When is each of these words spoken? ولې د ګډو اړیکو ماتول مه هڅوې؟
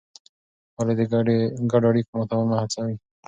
ولې 0.77 0.93
د 0.99 1.01
ګډو 1.71 1.87
اړیکو 1.91 2.11
ماتول 2.17 2.45
مه 2.49 2.57
هڅوې؟ 2.61 2.95